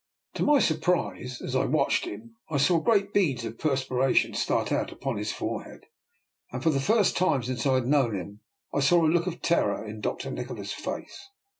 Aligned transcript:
To 0.33 0.41
my 0.43 0.57
surprise, 0.57 1.43
as 1.43 1.55
I 1.55 1.65
watched 1.65 2.05
him, 2.05 2.35
I 2.49 2.57
saw 2.57 2.79
great 2.79 3.13
beads 3.13 3.45
of 3.45 3.59
perspiration 3.59 4.33
start 4.33 4.71
out 4.71 4.91
upon 4.91 5.17
his 5.17 5.31
forehead, 5.31 5.81
and 6.51 6.63
for 6.63 6.71
the 6.71 6.79
first 6.79 7.15
time 7.15 7.43
since 7.43 7.67
I 7.67 7.75
had 7.75 7.85
known 7.85 8.15
him 8.15 8.39
I 8.73 8.79
saw 8.79 9.05
a 9.05 9.05
look 9.07 9.27
of 9.27 9.43
terror 9.43 9.85
in 9.85 10.01
Dr. 10.01 10.31
Ni 10.31 10.43
kola's 10.43 10.73
face. 10.73 11.29